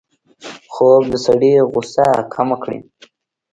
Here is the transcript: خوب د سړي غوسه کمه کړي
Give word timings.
خوب 0.73 1.03
د 1.11 1.15
سړي 1.25 1.53
غوسه 1.71 2.07
کمه 2.33 2.57
کړي 2.63 2.79